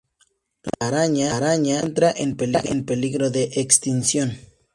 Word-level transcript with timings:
La 0.63 0.87
araña 0.87 1.37
se 1.39 1.73
encuentra 2.23 2.59
en 2.65 2.85
peligro 2.87 3.29
de 3.29 3.51
extinción. 3.53 4.35